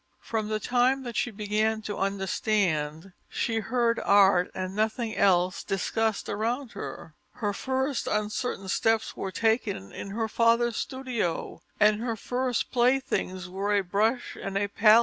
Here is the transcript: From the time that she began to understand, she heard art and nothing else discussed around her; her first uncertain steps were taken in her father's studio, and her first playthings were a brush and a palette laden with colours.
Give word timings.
From 0.21 0.47
the 0.47 0.59
time 0.59 1.03
that 1.03 1.15
she 1.15 1.29
began 1.29 1.83
to 1.83 1.95
understand, 1.99 3.13
she 3.29 3.59
heard 3.59 3.99
art 3.99 4.49
and 4.55 4.75
nothing 4.75 5.15
else 5.15 5.63
discussed 5.63 6.27
around 6.27 6.71
her; 6.71 7.13
her 7.33 7.53
first 7.53 8.07
uncertain 8.07 8.67
steps 8.67 9.15
were 9.15 9.31
taken 9.31 9.91
in 9.91 10.09
her 10.09 10.27
father's 10.27 10.77
studio, 10.77 11.61
and 11.79 12.01
her 12.01 12.15
first 12.15 12.71
playthings 12.71 13.47
were 13.47 13.77
a 13.77 13.81
brush 13.83 14.35
and 14.35 14.57
a 14.57 14.61
palette 14.61 14.61
laden 14.61 14.63
with 14.63 14.75
colours. 14.79 14.99